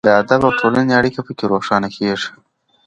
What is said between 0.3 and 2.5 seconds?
او ټولنې اړیکه پکې روښانه کیږي.